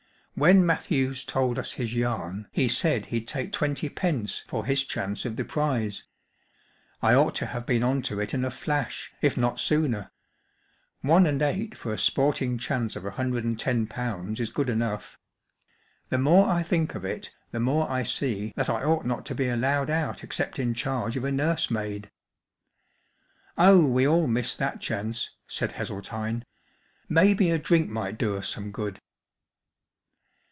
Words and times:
When 0.33 0.65
Matthews 0.65 1.23
told 1.23 1.59
ns 1.59 1.73
his 1.73 1.93
yam 1.93 2.47
he 2.51 2.67
said 2.67 3.05
he'd 3.07 3.27
take 3.27 3.51
twenty 3.51 3.89
pence 3.89 4.39
for 4.47 4.65
his 4.65 4.83
chanoe 4.83 5.23
of 5.25 5.35
the 5.35 5.43
prize. 5.45 6.05
I 6.99 7.13
ought 7.13 7.35
to 7.35 7.45
have 7.47 7.67
been 7.67 7.83
on 7.83 8.01
to 8.03 8.19
it 8.19 8.33
in 8.33 8.43
a 8.43 8.49
flash, 8.49 9.11
if 9.21 9.37
not 9.37 9.59
sooner. 9.59 10.09
One 11.01 11.27
and 11.27 11.43
eight 11.43 11.77
for 11.77 11.93
a 11.93 11.97
sporting 11.99 12.57
chance 12.57 12.95
of 12.95 13.05
a 13.05 13.11
hundred 13.11 13.43
and 13.43 13.59
ten 13.59 13.85
pounds 13.85 14.39
is 14.39 14.49
good 14.49 14.67
enough. 14.69 15.19
The 16.09 16.17
more 16.17 16.49
I 16.49 16.63
think 16.63 16.95
of 16.95 17.05
it 17.05 17.35
the 17.51 17.59
more 17.59 17.87
I 17.91 18.01
see 18.01 18.51
that 18.55 18.69
I 18.69 18.81
ought 18.83 19.05
not 19.05 19.27
to 19.27 19.35
be 19.35 19.47
allowed 19.47 19.91
out 19.91 20.23
except 20.23 20.57
in 20.57 20.73
charge 20.73 21.15
of 21.17 21.25
a 21.25 21.31
nursemaid."" 21.31 22.09
Oh, 23.59 23.85
we 23.85 24.07
all 24.07 24.25
missed 24.25 24.57
that 24.57 24.79
chance,*' 24.81 25.35
said 25.45 25.73
Hessel¬ 25.73 26.01
tine." 26.01 26.45
Maybe 27.09 27.51
a 27.51 27.59
drink 27.59 27.91
might 27.91 28.17
do 28.17 28.35
us 28.37 28.47
some 28.49 28.71
good." 28.71 28.97